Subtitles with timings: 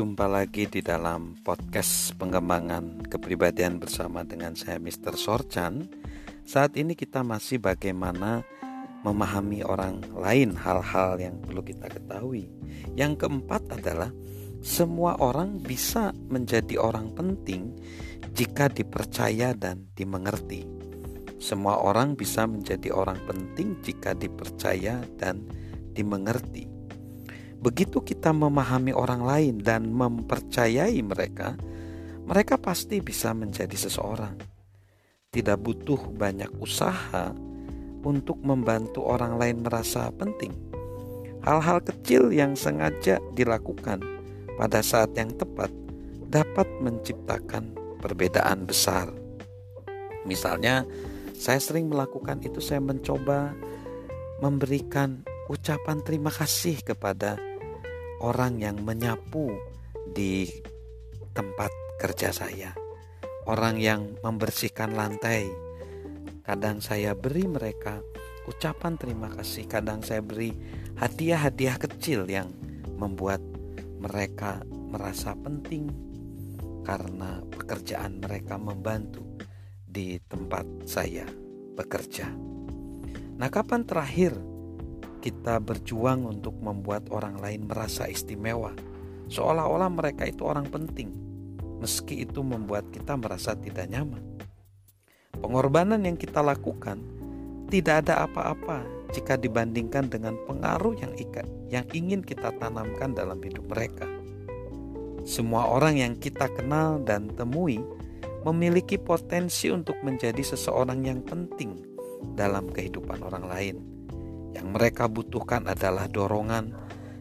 [0.00, 5.12] Jumpa lagi di dalam podcast pengembangan kepribadian bersama dengan saya Mr.
[5.12, 5.92] Sorchan.
[6.40, 8.40] Saat ini kita masih bagaimana
[9.04, 12.48] memahami orang lain hal-hal yang perlu kita ketahui.
[12.96, 14.08] Yang keempat adalah
[14.64, 17.76] semua orang bisa menjadi orang penting
[18.32, 20.64] jika dipercaya dan dimengerti.
[21.36, 25.44] Semua orang bisa menjadi orang penting jika dipercaya dan
[25.92, 26.69] dimengerti.
[27.60, 31.60] Begitu kita memahami orang lain dan mempercayai mereka,
[32.24, 34.32] mereka pasti bisa menjadi seseorang.
[35.28, 37.36] Tidak butuh banyak usaha
[38.00, 40.56] untuk membantu orang lain merasa penting.
[41.44, 44.00] Hal-hal kecil yang sengaja dilakukan
[44.56, 45.68] pada saat yang tepat
[46.32, 49.12] dapat menciptakan perbedaan besar.
[50.24, 50.88] Misalnya,
[51.36, 53.52] saya sering melakukan itu, saya mencoba
[54.40, 57.49] memberikan ucapan terima kasih kepada
[58.20, 59.48] orang yang menyapu
[60.12, 60.48] di
[61.32, 62.76] tempat kerja saya,
[63.48, 65.48] orang yang membersihkan lantai.
[66.44, 68.00] Kadang saya beri mereka
[68.48, 70.52] ucapan terima kasih, kadang saya beri
[70.98, 72.52] hadiah-hadiah kecil yang
[72.98, 73.40] membuat
[74.00, 75.88] mereka merasa penting
[76.82, 79.22] karena pekerjaan mereka membantu
[79.86, 81.28] di tempat saya
[81.76, 82.28] bekerja.
[83.40, 84.36] Nah, kapan terakhir
[85.20, 88.72] kita berjuang untuk membuat orang lain merasa istimewa,
[89.28, 91.12] seolah-olah mereka itu orang penting,
[91.78, 94.24] meski itu membuat kita merasa tidak nyaman.
[95.36, 97.04] Pengorbanan yang kita lakukan
[97.68, 98.82] tidak ada apa-apa
[99.14, 104.08] jika dibandingkan dengan pengaruh yang ikat yang ingin kita tanamkan dalam hidup mereka.
[105.22, 107.78] Semua orang yang kita kenal dan temui
[108.42, 111.76] memiliki potensi untuk menjadi seseorang yang penting
[112.34, 113.76] dalam kehidupan orang lain
[114.54, 116.74] yang mereka butuhkan adalah dorongan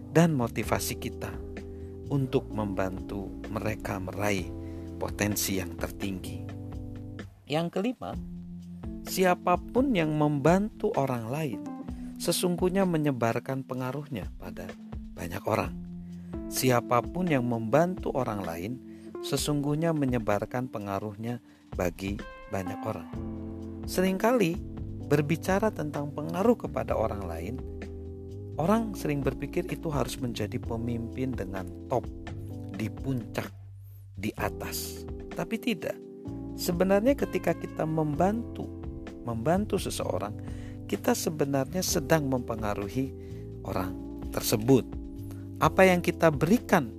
[0.10, 1.30] dan motivasi kita
[2.10, 4.50] untuk membantu mereka meraih
[4.98, 6.44] potensi yang tertinggi.
[7.50, 8.14] Yang kelima,
[9.06, 11.62] siapa pun yang membantu orang lain
[12.20, 14.68] sesungguhnya menyebarkan pengaruhnya pada
[15.16, 15.74] banyak orang.
[16.50, 18.72] Siapa pun yang membantu orang lain
[19.22, 21.42] sesungguhnya menyebarkan pengaruhnya
[21.74, 22.18] bagi
[22.50, 23.10] banyak orang.
[23.90, 24.69] Seringkali
[25.10, 27.56] berbicara tentang pengaruh kepada orang lain,
[28.62, 32.06] orang sering berpikir itu harus menjadi pemimpin dengan top,
[32.78, 33.50] di puncak,
[34.14, 35.04] di atas.
[35.34, 35.98] Tapi tidak.
[36.54, 38.70] Sebenarnya ketika kita membantu,
[39.26, 40.38] membantu seseorang,
[40.86, 43.10] kita sebenarnya sedang mempengaruhi
[43.66, 43.98] orang
[44.30, 44.86] tersebut.
[45.58, 46.94] Apa yang kita berikan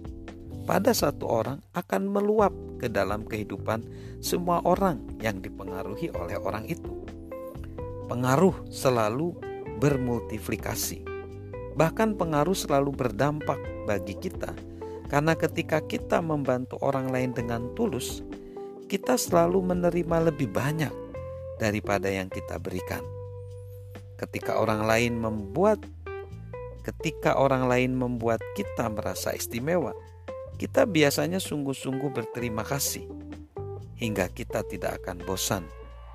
[0.66, 3.84] pada satu orang akan meluap ke dalam kehidupan
[4.20, 7.19] semua orang yang dipengaruhi oleh orang itu
[8.10, 9.38] pengaruh selalu
[9.78, 11.06] bermultiplikasi.
[11.78, 14.50] Bahkan pengaruh selalu berdampak bagi kita
[15.06, 18.26] karena ketika kita membantu orang lain dengan tulus,
[18.90, 20.90] kita selalu menerima lebih banyak
[21.62, 23.02] daripada yang kita berikan.
[24.18, 25.78] Ketika orang lain membuat
[26.82, 29.94] ketika orang lain membuat kita merasa istimewa,
[30.58, 33.06] kita biasanya sungguh-sungguh berterima kasih
[33.98, 35.64] hingga kita tidak akan bosan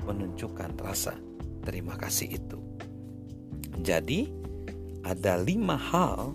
[0.07, 1.34] menunjukkan rasa
[1.66, 2.62] terima kasih itu.
[3.81, 4.30] Jadi,
[5.02, 6.34] ada lima hal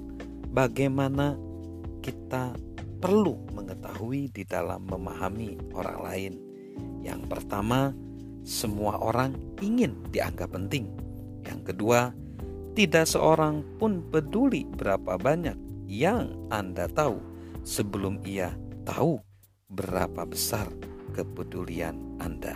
[0.51, 1.39] bagaimana
[2.03, 2.55] kita
[3.01, 6.33] perlu mengetahui di dalam memahami orang lain.
[7.01, 7.97] Yang pertama,
[8.45, 9.33] semua orang
[9.65, 10.93] ingin dianggap penting.
[11.49, 12.13] Yang kedua,
[12.77, 15.57] tidak seorang pun peduli berapa banyak
[15.91, 17.19] yang Anda tahu
[17.65, 18.55] sebelum ia
[18.87, 19.19] tahu
[19.73, 20.71] berapa besar
[21.17, 22.55] kepedulian Anda.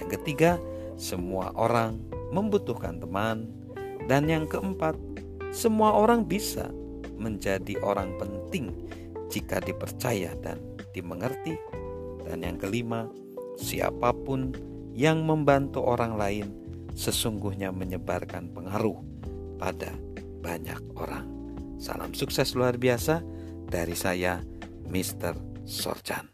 [0.00, 0.58] Yang ketiga,
[0.96, 1.98] semua orang
[2.30, 3.50] membutuhkan teman.
[4.04, 4.98] Dan yang keempat,
[5.54, 6.68] semua orang bisa
[7.16, 8.74] menjadi orang penting
[9.32, 10.60] jika dipercaya dan
[10.92, 11.56] dimengerti.
[12.26, 13.08] Dan yang kelima,
[13.56, 14.52] siapa pun
[14.92, 16.46] yang membantu orang lain
[16.94, 18.98] sesungguhnya menyebarkan pengaruh
[19.58, 19.90] pada
[20.44, 21.26] banyak orang.
[21.80, 23.20] Salam sukses luar biasa
[23.66, 24.40] dari saya,
[24.86, 25.34] Mr.
[25.66, 26.33] Sorchan.